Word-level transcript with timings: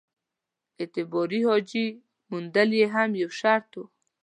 اعتباري 0.79 1.39
حاجي 1.49 1.87
موندل 2.29 2.69
یې 2.79 2.85
هم 2.95 3.09
یو 3.21 3.29
شرط 3.39 3.69
وو. 3.77 3.85